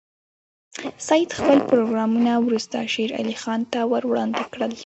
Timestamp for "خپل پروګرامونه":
1.39-2.31